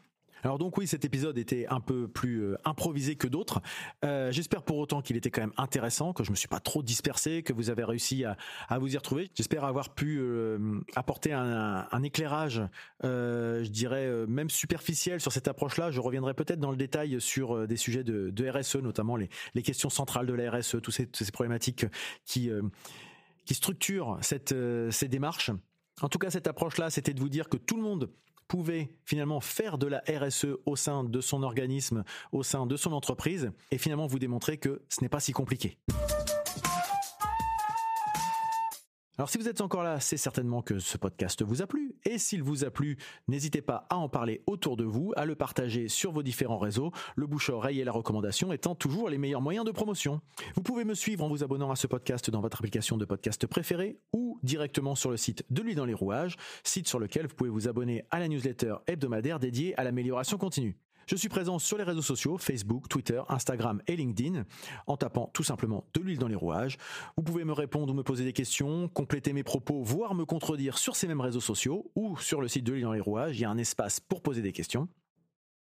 Alors 0.42 0.59
donc 0.59 0.78
oui, 0.78 0.87
cet 0.87 1.04
épisode 1.04 1.38
était 1.38 1.66
un 1.68 1.80
peu 1.80 2.09
plus 2.09 2.42
euh, 2.42 2.56
improvisé 2.64 3.16
que 3.16 3.26
d'autres. 3.26 3.61
Euh, 4.04 4.32
j'espère 4.32 4.62
pour 4.62 4.78
autant 4.78 5.02
qu'il 5.02 5.16
était 5.16 5.30
quand 5.30 5.42
même 5.42 5.52
intéressant, 5.56 6.12
que 6.12 6.25
je 6.25 6.30
me 6.30 6.37
suis 6.37 6.49
pas 6.49 6.61
trop 6.61 6.82
dispersé, 6.82 7.42
que 7.42 7.52
vous 7.52 7.70
avez 7.70 7.85
réussi 7.85 8.25
à, 8.25 8.37
vous 8.78 8.94
y 8.94 8.97
retrouver. 8.97 9.30
J'espère 9.35 9.64
avoir 9.64 9.94
pu 9.94 10.18
euh, 10.20 10.80
apporter 10.97 11.32
un, 11.32 12.02
éclairage, 12.02 12.62
je 13.02 13.68
dirais 13.68 14.09
même 14.26 14.49
superficiel 14.49 15.20
sur 15.20 15.32
cette 15.32 15.49
approche-là. 15.49 15.90
Je 15.90 16.00
reviendrai 16.00 16.32
peut-être 16.32 16.61
dans 16.61 16.70
le 16.70 16.76
détail 16.76 17.20
sur 17.20 17.66
des 17.68 17.76
sujets 17.76 18.04
de, 18.04 18.50
RSE, 18.50 18.76
notamment 18.76 19.16
les, 19.16 19.28
questions 19.62 19.90
centrales 19.90 20.26
de 20.26 20.32
la 20.32 20.50
RSE, 20.50 20.76
toutes 20.82 20.94
ces, 20.94 21.32
problématiques 21.32 21.85
qui 22.25 22.50
structurent 23.50 24.18
ces 24.23 25.09
démarches. 25.09 25.50
En 26.00 26.09
tout 26.09 26.18
cas, 26.18 26.30
cette 26.30 26.47
approche-là, 26.47 26.88
c'était 26.88 27.12
de 27.12 27.20
vous 27.20 27.28
dire 27.28 27.49
que 27.49 27.59
tout 27.59 27.76
le 27.76 27.82
monde 27.82 28.11
pouvait 28.50 28.90
finalement 29.04 29.40
faire 29.40 29.78
de 29.78 29.87
la 29.87 30.02
RSE 30.09 30.49
au 30.66 30.75
sein 30.75 31.04
de 31.04 31.21
son 31.21 31.45
organisme, 31.45 32.02
au 32.33 32.42
sein 32.42 32.66
de 32.66 32.76
son 32.76 32.92
entreprise, 32.92 33.52
et 33.71 33.78
finalement 33.78 34.09
vous 34.09 34.19
démontrer 34.19 34.59
que 34.59 34.83
ce 34.88 35.02
n'est 35.02 35.09
pas 35.09 35.21
si 35.21 35.33
compliqué. 35.33 35.78
Alors 39.21 39.29
si 39.29 39.37
vous 39.37 39.49
êtes 39.49 39.61
encore 39.61 39.83
là, 39.83 40.00
c'est 40.00 40.17
certainement 40.17 40.62
que 40.62 40.79
ce 40.79 40.97
podcast 40.97 41.43
vous 41.43 41.61
a 41.61 41.67
plu. 41.67 41.95
Et 42.07 42.17
s'il 42.17 42.43
vous 42.43 42.65
a 42.65 42.71
plu, 42.71 42.97
n'hésitez 43.29 43.61
pas 43.61 43.87
à 43.91 43.99
en 43.99 44.09
parler 44.09 44.43
autour 44.47 44.79
de 44.79 44.85
vous, 44.85 45.12
à 45.15 45.27
le 45.27 45.35
partager 45.35 45.89
sur 45.89 46.11
vos 46.11 46.23
différents 46.23 46.57
réseaux, 46.57 46.91
le 47.17 47.27
bouche-oreille 47.27 47.81
et 47.81 47.85
la 47.85 47.93
recommandation 47.93 48.50
étant 48.50 48.75
toujours 48.75 49.11
les 49.11 49.19
meilleurs 49.19 49.43
moyens 49.43 49.67
de 49.67 49.73
promotion. 49.73 50.23
Vous 50.55 50.62
pouvez 50.62 50.87
me 50.87 50.95
suivre 50.95 51.23
en 51.23 51.29
vous 51.29 51.45
abonnant 51.45 51.71
à 51.71 51.77
ce 51.77 51.87
podcast 51.87 52.31
dans 52.31 52.41
votre 52.41 52.57
application 52.57 52.97
de 52.97 53.05
podcast 53.05 53.47
préférée 53.47 53.99
ou 54.15 54.41
directement 54.43 54.95
sur 54.95 55.11
le 55.11 55.19
site 55.19 55.45
de 55.50 55.61
lui 55.61 55.75
dans 55.75 55.85
les 55.85 55.93
rouages, 55.93 56.39
site 56.65 56.89
sur 56.89 56.99
lequel 56.99 57.27
vous 57.27 57.35
pouvez 57.35 57.50
vous 57.50 57.69
abonner 57.69 58.07
à 58.11 58.21
la 58.21 58.29
newsletter 58.29 58.77
hebdomadaire 58.87 59.39
dédiée 59.39 59.79
à 59.79 59.85
l'amélioration 59.85 60.39
continue. 60.39 60.79
Je 61.11 61.17
suis 61.17 61.29
présent 61.29 61.59
sur 61.59 61.76
les 61.76 61.83
réseaux 61.83 62.02
sociaux, 62.02 62.38
Facebook, 62.38 62.87
Twitter, 62.88 63.21
Instagram 63.29 63.83
et 63.88 63.97
LinkedIn, 63.97 64.45
en 64.87 64.97
tapant 64.97 65.29
tout 65.35 65.43
simplement 65.43 65.85
de 65.93 66.00
l'huile 66.00 66.21
dans 66.21 66.29
les 66.29 66.37
rouages. 66.37 66.76
Vous 67.17 67.25
pouvez 67.25 67.43
me 67.43 67.52
répondre 67.52 67.93
ou 67.93 67.97
me 67.97 68.05
poser 68.05 68.23
des 68.23 68.33
questions, 68.33 68.87
compléter 68.87 69.33
mes 69.33 69.43
propos, 69.43 69.83
voire 69.83 70.14
me 70.14 70.25
contredire 70.25 70.79
sur 70.79 70.95
ces 70.95 71.09
mêmes 71.09 71.21
réseaux 71.21 71.40
sociaux 71.40 71.90
ou 71.97 72.17
sur 72.19 72.40
le 72.40 72.47
site 72.47 72.62
de 72.62 72.75
l'huile 72.75 72.85
dans 72.85 72.93
les 72.93 73.00
rouages. 73.00 73.37
Il 73.37 73.40
y 73.40 73.45
a 73.45 73.50
un 73.50 73.59
espace 73.59 73.99
pour 73.99 74.23
poser 74.23 74.40
des 74.40 74.52
questions. 74.52 74.87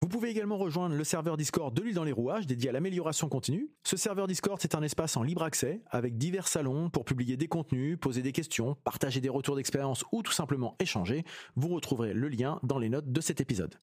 Vous 0.03 0.07
pouvez 0.07 0.29
également 0.29 0.59
rejoindre 0.59 0.93
le 0.93 1.03
serveur 1.03 1.35
Discord 1.35 1.73
de 1.73 1.81
l'huile 1.81 1.95
dans 1.95 2.03
les 2.03 2.11
rouages 2.11 2.45
dédié 2.45 2.69
à 2.69 2.73
l'amélioration 2.73 3.27
continue. 3.27 3.71
Ce 3.83 3.97
serveur 3.97 4.27
Discord, 4.27 4.59
c'est 4.61 4.75
un 4.75 4.83
espace 4.83 5.17
en 5.17 5.23
libre 5.23 5.41
accès 5.41 5.81
avec 5.89 6.15
divers 6.15 6.47
salons 6.47 6.91
pour 6.91 7.05
publier 7.05 7.37
des 7.37 7.47
contenus, 7.47 7.97
poser 7.99 8.21
des 8.21 8.33
questions, 8.33 8.75
partager 8.83 9.19
des 9.19 9.29
retours 9.29 9.55
d'expérience 9.55 10.05
ou 10.11 10.21
tout 10.21 10.31
simplement 10.31 10.75
échanger. 10.79 11.25
Vous 11.55 11.69
retrouverez 11.69 12.13
le 12.13 12.27
lien 12.27 12.59
dans 12.61 12.77
les 12.77 12.89
notes 12.89 13.11
de 13.11 13.19
cet 13.19 13.41
épisode. 13.41 13.79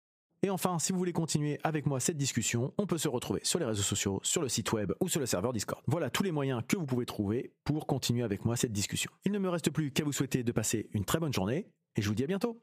Et 0.46 0.50
enfin, 0.50 0.78
si 0.78 0.92
vous 0.92 0.98
voulez 0.98 1.12
continuer 1.12 1.58
avec 1.64 1.86
moi 1.86 1.98
cette 1.98 2.16
discussion, 2.16 2.72
on 2.78 2.86
peut 2.86 2.98
se 2.98 3.08
retrouver 3.08 3.40
sur 3.42 3.58
les 3.58 3.64
réseaux 3.64 3.82
sociaux, 3.82 4.20
sur 4.22 4.42
le 4.42 4.48
site 4.48 4.72
web 4.72 4.92
ou 5.00 5.08
sur 5.08 5.18
le 5.18 5.26
serveur 5.26 5.52
Discord. 5.52 5.82
Voilà 5.88 6.08
tous 6.08 6.22
les 6.22 6.30
moyens 6.30 6.62
que 6.68 6.76
vous 6.76 6.86
pouvez 6.86 7.04
trouver 7.04 7.52
pour 7.64 7.88
continuer 7.88 8.22
avec 8.22 8.44
moi 8.44 8.54
cette 8.54 8.70
discussion. 8.70 9.10
Il 9.24 9.32
ne 9.32 9.40
me 9.40 9.48
reste 9.48 9.70
plus 9.70 9.90
qu'à 9.90 10.04
vous 10.04 10.12
souhaiter 10.12 10.44
de 10.44 10.52
passer 10.52 10.88
une 10.92 11.04
très 11.04 11.18
bonne 11.18 11.32
journée 11.32 11.66
et 11.96 12.02
je 12.02 12.08
vous 12.08 12.14
dis 12.14 12.22
à 12.22 12.28
bientôt. 12.28 12.62